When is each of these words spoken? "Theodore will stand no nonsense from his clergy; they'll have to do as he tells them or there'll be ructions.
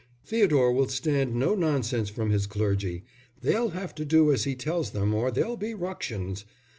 "Theodore 0.25 0.73
will 0.73 0.87
stand 0.87 1.35
no 1.35 1.53
nonsense 1.53 2.09
from 2.09 2.31
his 2.31 2.47
clergy; 2.47 3.03
they'll 3.41 3.69
have 3.69 3.93
to 3.93 4.03
do 4.03 4.31
as 4.33 4.45
he 4.45 4.55
tells 4.55 4.89
them 4.93 5.13
or 5.13 5.29
there'll 5.29 5.57
be 5.57 5.75
ructions. 5.75 6.43